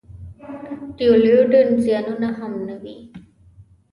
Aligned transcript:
د 0.97 0.97
devaluation 0.97 1.67
زیانونه 1.83 2.29
هم 2.37 2.53
نه 2.67 2.75
وي. 2.81 2.95